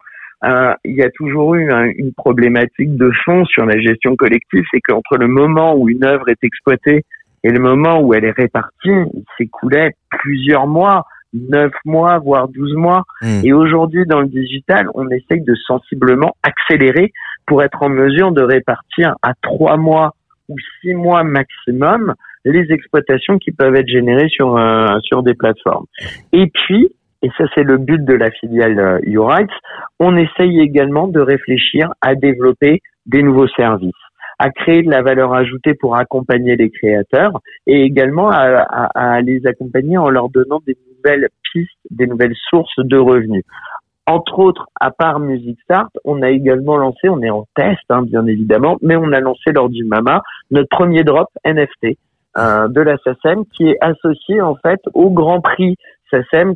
[0.44, 5.18] Il y a toujours eu une problématique de fond sur la gestion collective, c'est qu'entre
[5.18, 7.06] le moment où une œuvre est exploitée
[7.44, 12.74] et le moment où elle est répartie, il s'écoulait plusieurs mois, neuf mois, voire douze
[12.74, 13.04] mois.
[13.22, 13.42] Hmm.
[13.44, 17.12] Et aujourd'hui, dans le digital, on essaye de sensiblement accélérer
[17.46, 20.14] pour être en mesure de répartir à trois mois
[20.50, 22.14] ou six mois maximum
[22.46, 25.86] les exploitations qui peuvent être générées sur euh, sur des plateformes.
[26.34, 26.90] Et puis,
[27.24, 29.50] et ça c'est le but de la filiale euh, YouRights,
[30.00, 33.94] on essaye également de réfléchir à développer des nouveaux services
[34.40, 39.46] à créer de la valeur ajoutée pour accompagner les créateurs et également à, à, les
[39.48, 43.44] accompagner en leur donnant des nouvelles pistes, des nouvelles sources de revenus.
[44.06, 48.02] Entre autres, à part Music Start, on a également lancé, on est en test hein,
[48.02, 51.98] bien évidemment, mais on a lancé lors du MAMA notre premier drop NFT
[52.38, 52.98] euh, de la
[53.54, 55.78] qui est associé en fait au Grand Prix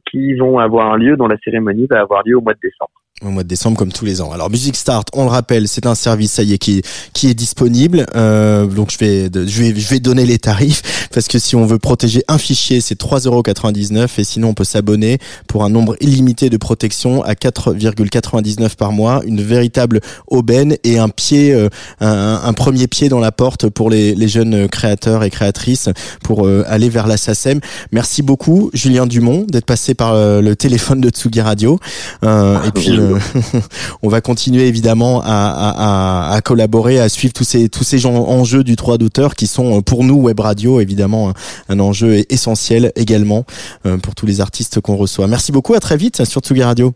[0.10, 2.92] Qui vont avoir lieu, dont la cérémonie va avoir lieu au mois de décembre
[3.24, 4.32] au mois de décembre comme tous les ans.
[4.32, 7.34] Alors Music Start, on le rappelle, c'est un service ça y est qui qui est
[7.34, 8.06] disponible.
[8.16, 11.66] Euh, donc je vais je vais je vais donner les tarifs parce que si on
[11.66, 16.52] veut protéger un fichier, c'est 3,99€ et sinon on peut s'abonner pour un nombre illimité
[16.52, 22.54] de protection à 4,99 par mois, une véritable aubaine et un pied euh, un, un,
[22.54, 25.90] premier pied dans la porte pour les, les jeunes créateurs et créatrices
[26.24, 27.62] pour euh, aller vers la SACEM.
[27.92, 31.80] Merci beaucoup Julien Dumont d'être passé par euh, le téléphone de Tsugi Radio
[32.24, 32.98] et puis
[34.02, 38.76] on va continuer évidemment à, collaborer, à suivre tous ces tous ces gens enjeux du
[38.76, 41.34] droit d'auteur qui sont pour nous web radio évidemment
[41.70, 43.46] un, enjeu essentiel également
[43.86, 45.28] euh, pour tous les artistes qu'on reçoit.
[45.28, 46.94] Merci beaucoup, à très vite sur Tsugi Radio.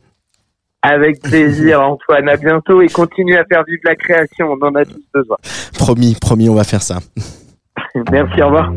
[0.82, 4.86] Avec plaisir Antoine, à bientôt et continue à faire vivre la création, on en a
[4.86, 5.38] tous besoin.
[5.78, 7.00] Promis, promis, on va faire ça.
[8.12, 8.72] Merci, au revoir.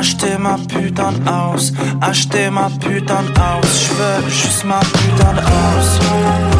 [0.00, 0.38] Acheter
[2.50, 3.72] ma putain de house.
[3.84, 6.59] Je veux juste ma putain de house.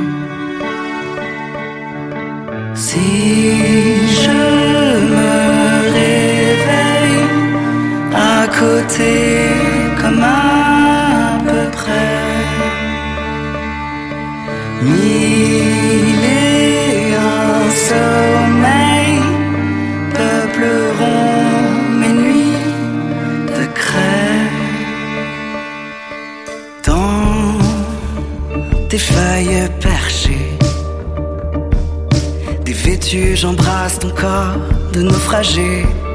[35.41, 36.10] de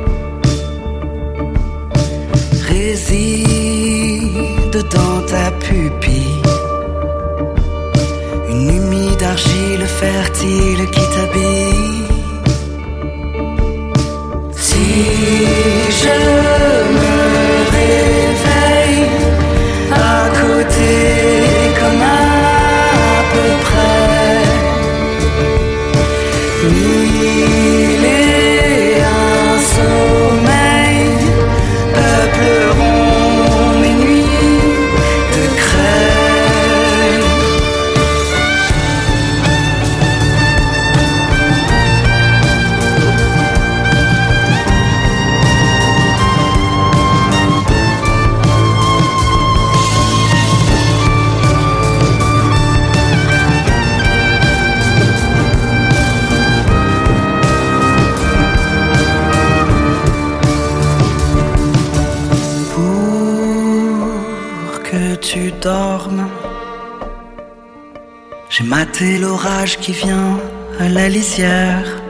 [68.98, 70.40] Maté l'orage qui vient
[70.80, 72.02] à la lisière.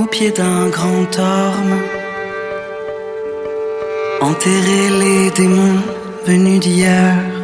[0.00, 1.76] au pied d'un grand orme,
[4.20, 5.82] enterrer les démons
[6.24, 7.35] venus d'hier.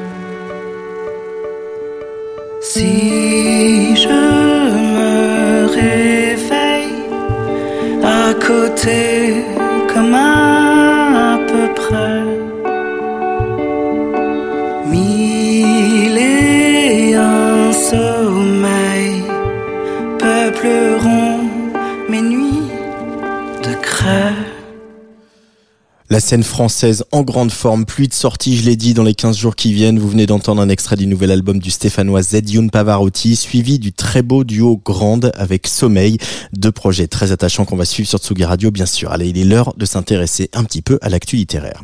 [26.12, 29.34] La scène française en grande forme, pluie de sorties, je l'ai dit, dans les 15
[29.34, 29.98] jours qui viennent.
[29.98, 34.20] Vous venez d'entendre un extrait du nouvel album du Stéphanois Zedioun Pavarotti, suivi du très
[34.20, 36.18] beau duo Grande avec Sommeil.
[36.52, 39.10] Deux projets très attachants qu'on va suivre sur Tsugi Radio, bien sûr.
[39.10, 41.82] Allez, il est l'heure de s'intéresser un petit peu à l'actu littéraire.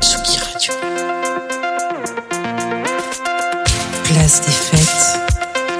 [0.00, 0.72] Tsugi Radio.
[4.06, 5.20] Place des fêtes,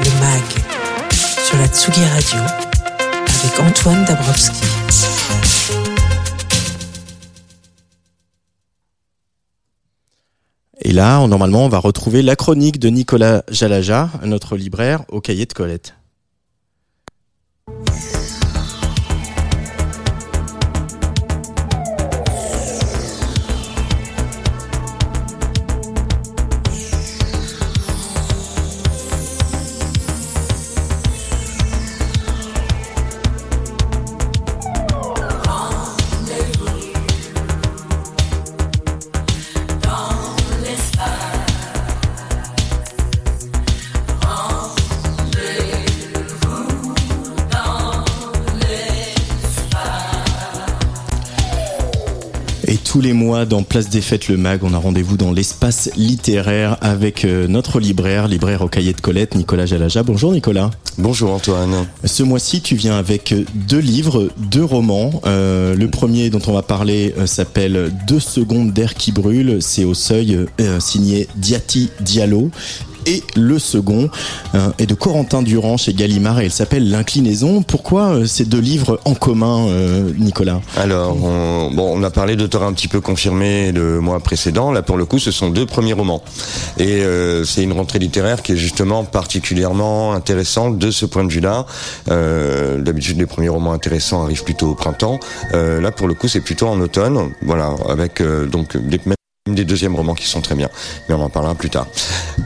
[0.04, 0.44] le MAG,
[1.44, 2.38] sur la Tsugi Radio,
[3.42, 4.62] avec Antoine Dabrowski.
[10.80, 15.46] Et là, normalement, on va retrouver la chronique de Nicolas Jalaja, notre libraire, au cahier
[15.46, 15.94] de Colette.
[53.38, 57.46] Mois, dans Place des Fêtes, le MAG, on a rendez-vous dans l'espace littéraire avec euh,
[57.46, 60.02] notre libraire, libraire au cahier de Colette, Nicolas Jalaja.
[60.02, 60.70] Bonjour Nicolas.
[60.98, 61.86] Bonjour Antoine.
[62.04, 65.22] Ce mois-ci, tu viens avec deux livres, deux romans.
[65.26, 69.58] Euh, le premier dont on va parler euh, s'appelle Deux secondes d'air qui brûle.
[69.60, 72.50] C'est au seuil euh, signé Diati Diallo.
[73.08, 74.10] Et le second
[74.54, 77.62] euh, est de Corentin Durand chez Gallimard et il s'appelle L'inclinaison.
[77.62, 80.60] Pourquoi euh, ces deux livres en commun, euh, Nicolas?
[80.76, 84.72] Alors, on, bon, on a parlé d'auteurs un petit peu confirmés le mois précédent.
[84.72, 86.22] Là, pour le coup, ce sont deux premiers romans.
[86.78, 87.02] Et
[87.44, 91.64] c'est une rentrée littéraire qui est justement particulièrement intéressante de ce point de vue-là.
[92.06, 95.18] D'habitude, les premiers romans intéressants arrivent plutôt au printemps.
[95.52, 97.30] Là, pour le coup, c'est plutôt en automne.
[97.42, 98.98] Voilà, avec donc des
[99.54, 100.68] des deuxièmes romans qui sont très bien,
[101.08, 101.86] mais on en parlera plus tard.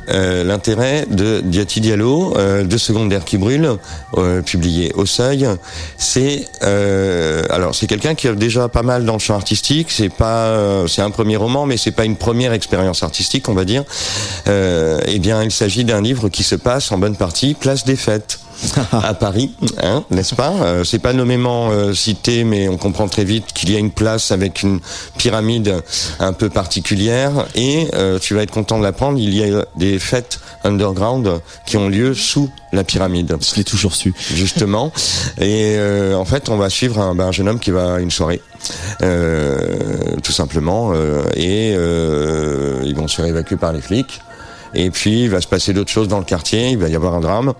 [0.08, 3.76] Euh, L'intérêt de Diati Diallo, euh, Deux secondes d'air qui brûle,
[4.16, 5.48] euh, publié au Seuil,
[5.96, 9.90] c'est euh, alors c'est quelqu'un qui a déjà pas mal dans le champ artistique.
[9.90, 13.64] C'est pas, c'est un premier roman, mais c'est pas une première expérience artistique, on va
[13.64, 13.84] dire.
[14.46, 18.38] Eh bien, il s'agit d'un livre qui se passe en bonne partie place des fêtes
[18.92, 19.50] à Paris,
[19.82, 20.52] hein, n'est-ce pas?
[20.62, 23.90] Euh, C'est pas nommément euh, cité, mais on comprend très vite qu'il y a une
[23.90, 24.80] place avec une
[25.18, 25.82] pyramide
[26.20, 27.46] un peu particulière.
[27.54, 31.76] Et euh, tu vas être content de l'apprendre, il y a des fêtes underground qui
[31.76, 33.36] ont lieu sous la pyramide.
[33.40, 34.14] Je l'ai toujours su.
[34.34, 34.92] Justement.
[35.38, 37.98] Et euh, en fait, on va suivre un, ben, un jeune homme qui va à
[38.00, 38.40] une soirée.
[39.02, 40.92] Euh, tout simplement.
[40.94, 44.20] euh, et euh, ils vont se faire évacuer par les flics.
[44.74, 46.70] Et puis, il va se passer d'autres choses dans le quartier.
[46.70, 47.52] Il va y avoir un drame.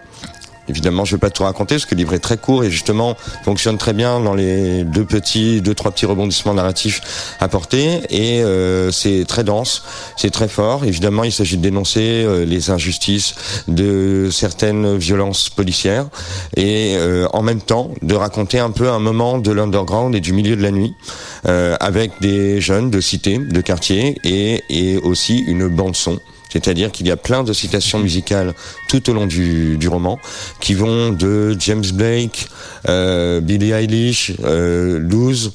[0.69, 3.17] Évidemment, je vais pas tout raconter parce que le livre est très court et justement
[3.45, 8.93] fonctionne très bien dans les deux petits, deux trois petits rebondissements narratifs apportés et euh,
[8.93, 9.83] c'est très dense,
[10.17, 10.85] c'est très fort.
[10.85, 13.35] Évidemment, il s'agit de dénoncer euh, les injustices
[13.67, 16.07] de certaines violences policières
[16.57, 20.33] et euh, en même temps de raconter un peu un moment de l'underground et du
[20.33, 20.95] milieu de la nuit
[21.45, 26.21] avec des jeunes de cité, de quartier et, et aussi une bande son.
[26.53, 28.55] C'est-à-dire qu'il y a plein de citations musicales
[28.89, 30.19] tout au long du, du roman
[30.61, 32.49] qui vont de James Blake,
[32.89, 35.53] euh, Billie Eilish, euh, Luz,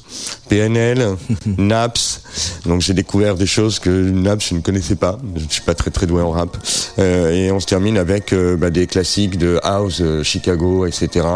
[0.48, 2.22] PNL, Naps.
[2.66, 5.18] Donc j'ai découvert des choses que Naps je ne connaissais pas.
[5.36, 6.56] Je ne suis pas très très doué en rap.
[6.98, 11.26] Euh, et on se termine avec euh, bah, des classiques de House, euh, Chicago, etc.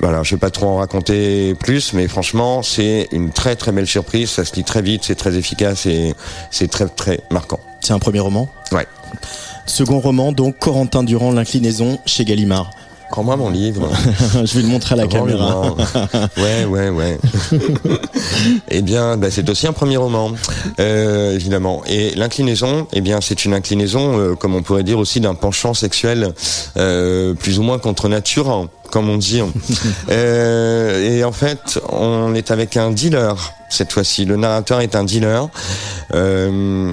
[0.00, 3.86] Voilà, je vais pas trop en raconter plus, mais franchement c'est une très très belle
[3.86, 4.30] surprise.
[4.30, 6.14] Ça se lit très vite, c'est très efficace et
[6.50, 7.60] c'est très très marquant.
[7.80, 8.86] C'est un premier roman Ouais.
[9.66, 12.70] Second roman, donc Corentin Durand, L'inclinaison chez Gallimard.
[13.10, 13.88] Rends-moi mon livre.
[14.44, 15.52] Je vais le montrer à la caméra.
[15.52, 16.28] Rends-le-moi.
[16.36, 17.18] ouais, ouais, ouais.
[18.70, 20.30] eh bien, bah, c'est aussi un premier roman,
[20.78, 21.82] euh, évidemment.
[21.88, 25.74] Et l'inclinaison, eh bien, c'est une inclinaison, euh, comme on pourrait dire aussi, d'un penchant
[25.74, 26.32] sexuel
[26.76, 29.42] euh, plus ou moins contre nature, comme on dit.
[30.10, 33.36] euh, et en fait, on est avec un dealer
[33.70, 34.24] cette fois-ci.
[34.24, 35.48] Le narrateur est un dealer.
[36.14, 36.92] Euh,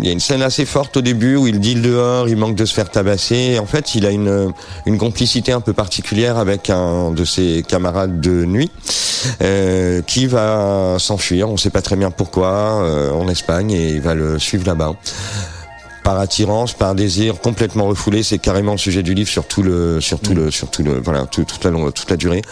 [0.00, 2.56] il y a une scène assez forte au début où il deal dehors, il manque
[2.56, 3.58] de se faire tabasser.
[3.58, 4.52] en fait, il a une,
[4.86, 8.70] une complicité un peu particulière avec un de ses camarades de nuit
[9.42, 11.48] euh, qui va s'enfuir.
[11.48, 14.66] On ne sait pas très bien pourquoi euh, en Espagne et il va le suivre
[14.66, 14.94] là-bas
[16.04, 18.22] par attirance, par désir complètement refoulé.
[18.22, 21.00] C'est carrément le sujet du livre sur tout le, sur tout le, sur tout le,
[21.00, 22.42] voilà, toute la toute la durée.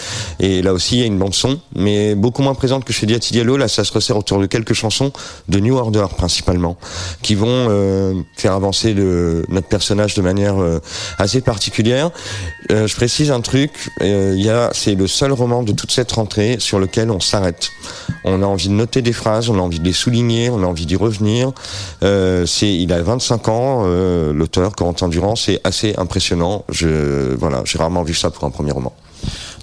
[0.40, 3.06] Et là aussi, il y a une bande son, mais beaucoup moins présente que chez
[3.06, 3.58] Diati Diallo.
[3.58, 5.12] Là, ça se resserre autour de quelques chansons
[5.48, 6.76] de New Order principalement,
[7.20, 10.80] qui vont euh, faire avancer le, notre personnage de manière euh,
[11.18, 12.10] assez particulière.
[12.70, 13.90] Euh, je précise un truc.
[14.00, 17.68] Il y a, c'est le seul roman de toute cette rentrée sur lequel on s'arrête.
[18.24, 20.66] On a envie de noter des phrases, on a envie de les souligner, on a
[20.66, 21.52] envie d'y revenir.
[22.00, 26.64] c'est, il a 25 ans, euh, l'auteur Corentin Durand, c'est assez impressionnant.
[26.70, 28.92] Je, voilà, j'ai rarement vu ça pour un premier roman.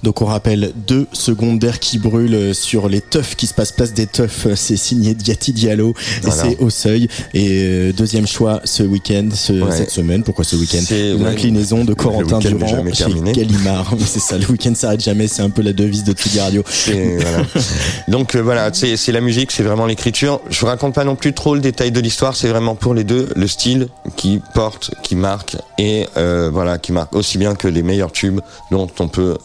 [0.03, 3.93] Donc on rappelle deux secondes d'air qui brûlent sur les teufs qui se passent place
[3.93, 4.47] des teufs.
[4.55, 5.93] C'est signé Diati Diallo
[6.25, 7.07] et c'est au seuil.
[7.33, 10.23] Et euh, deuxième choix ce week-end, cette semaine.
[10.23, 13.93] Pourquoi ce week-end Une inclinaison de Corentin Durand chez Gallimard.
[14.05, 15.27] c'est ça, le week-end s'arrête jamais.
[15.27, 16.63] C'est un peu la devise de Tsugi Radio.
[16.87, 17.45] Voilà.
[18.07, 20.41] Donc euh, voilà, c'est la musique, c'est vraiment l'écriture.
[20.49, 22.35] Je vous raconte pas non plus trop le détail de l'histoire.
[22.35, 26.91] C'est vraiment pour les deux le style qui porte, qui marque et euh, voilà, qui
[26.91, 28.39] marque aussi bien que les meilleurs tubes
[28.71, 29.37] dont on peut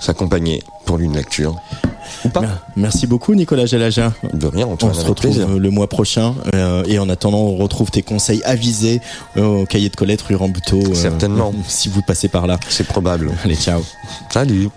[0.00, 1.56] s'accompagner pour une lecture.
[2.76, 4.12] Merci beaucoup Nicolas Jalaja.
[4.32, 8.02] De rien, on, se retrouve le mois prochain euh, et en attendant on retrouve tes
[8.02, 9.00] conseils avisés
[9.36, 10.80] au cahier de Colette rue Rambuteau.
[10.80, 11.52] Euh, Certainement.
[11.68, 12.58] si vous passez par là.
[12.68, 13.30] C'est probable.
[13.44, 13.82] Allez, ciao.
[14.30, 14.68] Salut.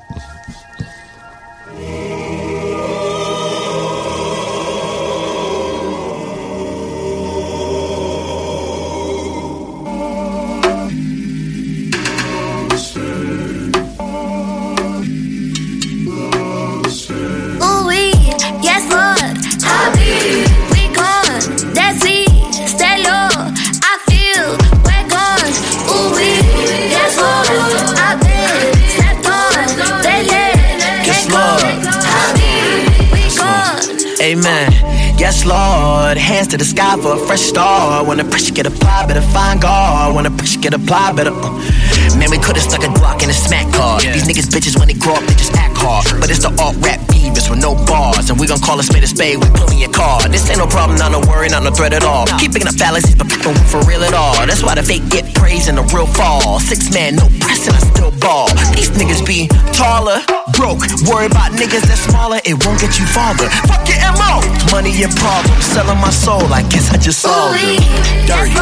[36.26, 38.08] Hands to the sky for a fresh start.
[38.08, 40.16] When the pressure get applied, better find God.
[40.16, 41.30] When the pressure get applied, better.
[41.32, 42.05] Uh.
[42.26, 44.02] Man, we could've stuck a Glock in a smack car.
[44.02, 44.18] Yeah.
[44.18, 46.10] These niggas bitches when they grow up, they just act hard.
[46.18, 48.34] But it's the alt rap beavers with no bars.
[48.34, 50.26] And we gon' call a spade a spade, we pulling your car.
[50.26, 52.26] This ain't no problem, not no worry, not no threat at all.
[52.42, 54.34] Keep picking up fallacies, but people for real at all.
[54.42, 56.58] That's why the fake get praise and the real fall.
[56.58, 58.50] Six man, no press, and I still ball.
[58.74, 60.18] These niggas be taller,
[60.58, 60.82] broke.
[61.06, 63.54] Worry about niggas that smaller, it won't get you farther.
[63.70, 64.42] Fuck your MO,
[64.74, 65.62] money and problems.
[65.62, 67.86] Selling my soul, I guess I just solved it.
[68.26, 68.58] Dirty.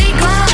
[0.00, 0.53] We that's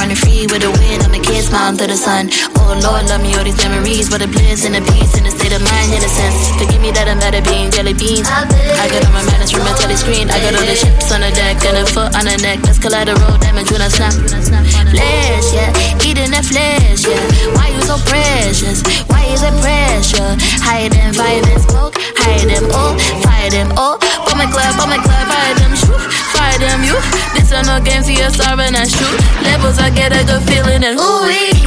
[0.00, 0.98] running free with a win.
[1.04, 2.32] I'm a kid, smiling through the sun.
[2.56, 5.30] Oh Lord, love me all these memories, but a bliss and a peace and a
[5.30, 6.50] state of mind, innocence.
[6.56, 8.26] Forgive me that I'm better being jelly beans.
[8.26, 10.32] I got all my manners from a telly screen.
[10.32, 12.64] I got all the chips on the deck and a foot on the neck.
[12.64, 14.16] That's collateral damage when I snap.
[14.16, 17.20] Flesh, yeah, eating the flesh, yeah.
[17.54, 18.82] Why you so precious?
[19.06, 20.34] Why is it pressure?
[20.80, 21.99] Them, fire them, smoke,
[28.32, 31.59] Star and I shoot Levels, I get a good feeling, and ooh-wee.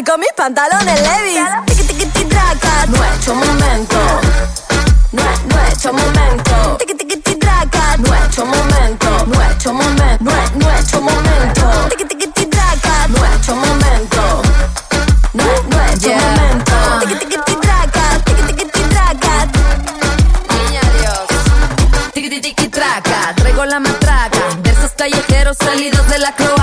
[0.00, 1.40] marcó mis pantalones Levi's.
[2.88, 3.98] Nuestro momento.
[5.12, 6.78] Nuestro momento.
[7.98, 9.26] Nuestro momento.
[9.26, 10.26] Nuestro momento.
[10.54, 11.66] Nuestro momento.
[13.08, 14.42] Nuestro momento.
[15.34, 16.50] Nuestro momento.
[23.36, 26.59] Traigo la matraca, versos callejeros salidos de la croa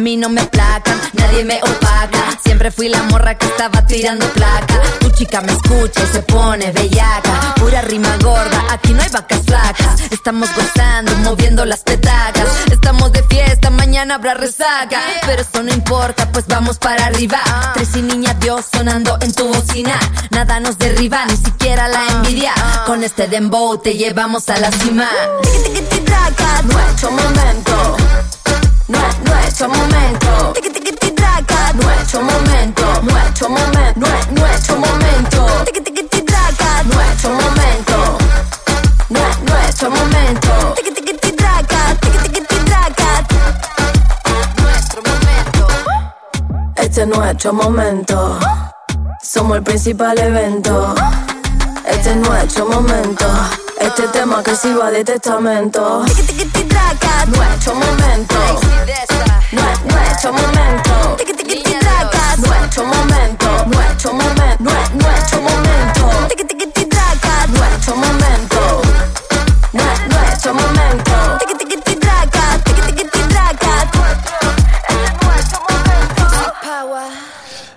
[0.00, 2.38] a mí no me placan, nadie me opaca.
[2.42, 4.80] Siempre fui la morra que estaba tirando placa.
[4.98, 7.54] Tu chica me escucha y se pone bellaca.
[7.56, 10.00] Pura rima gorda, aquí no hay vacas flacas.
[10.10, 12.48] Estamos gozando, moviendo las petacas.
[12.72, 15.02] Estamos de fiesta, mañana habrá resaca.
[15.26, 17.38] Pero eso no importa, pues vamos para arriba.
[17.74, 20.00] Tres y niña Dios sonando en tu bocina.
[20.30, 22.54] Nada nos derriba, ni siquiera la envidia.
[22.86, 25.10] Con este dembow te llevamos a la cima.
[26.64, 27.96] Nuestro momento.
[28.92, 30.52] Nue- Nuestro momento.
[30.54, 32.84] Tiki tiki tiki traca, nuestro momento.
[33.02, 34.00] Nuestro momento.
[34.00, 35.46] Nue- Nuestro momento.
[35.66, 38.18] Tiki tiki tiki traca, nuestro momento.
[39.08, 40.74] Nue- Nuestro momento.
[40.76, 43.10] Tiki tiki tiki traca, tiki tiki tiki traca.
[44.62, 45.66] Nuestro momento.
[46.76, 48.38] Este es nuestro momento.
[49.22, 50.94] Somos el principal evento.
[51.86, 53.26] Este es nuestro momento.
[53.80, 56.04] Este tema que si va de testamento.
[57.26, 58.34] Nuestro momento.
[59.52, 61.16] Nuestro momento.
[62.36, 63.66] Nuestro momento.
[63.66, 64.66] Nuestro momento.
[64.92, 66.10] Nuestro momento.
[67.48, 68.82] Nuestro momento.
[70.10, 71.00] Nuestro momento.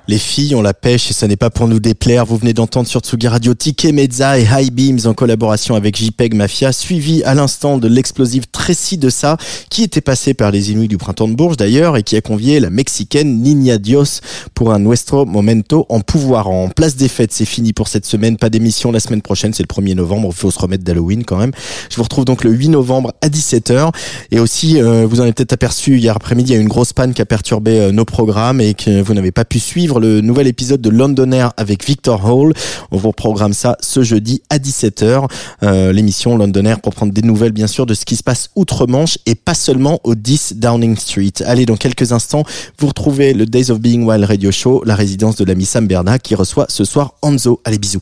[0.05, 0.21] Les
[0.55, 2.25] ont la pêche et ça n'est pas pour nous déplaire.
[2.25, 6.34] Vous venez d'entendre sur Tsugi Radio Tike Mezza et High Beams en collaboration avec JPEG
[6.34, 9.38] Mafia, suivi à l'instant de l'explosive Tracy de ça,
[9.69, 12.59] qui était passé par les Inuits du printemps de Bourges d'ailleurs et qui a convié
[12.59, 14.21] la Mexicaine Niña Dios
[14.55, 16.49] pour un Nuestro Momento en pouvoir.
[16.49, 18.38] En place des fêtes, c'est fini pour cette semaine.
[18.38, 20.29] Pas d'émission la semaine prochaine, c'est le 1er novembre.
[20.31, 21.51] Il faut se remettre d'Halloween quand même.
[21.91, 23.91] Je vous retrouve donc le 8 novembre à 17h.
[24.31, 26.93] Et aussi, euh, vous en avez peut-être aperçu hier après-midi, il y a une grosse
[26.93, 30.22] panne qui a perturbé euh, nos programmes et que vous n'avez pas pu suivre le
[30.24, 32.53] nouvel épisode de Londoner avec Victor Hall.
[32.91, 35.28] On vous programme ça ce jeudi à 17h.
[35.63, 39.17] Euh, L'émission Londoner pour prendre des nouvelles bien sûr de ce qui se passe outre-Manche
[39.26, 41.34] et pas seulement au 10 Downing Street.
[41.45, 42.43] Allez, dans quelques instants,
[42.80, 46.19] vous retrouvez le Days of Being Wild Radio Show, la résidence de l'ami Sam Bernard
[46.19, 47.61] qui reçoit ce soir Anzo.
[47.65, 48.01] Allez, bisous.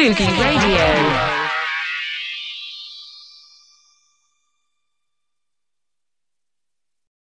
[0.00, 0.59] Sugi Radio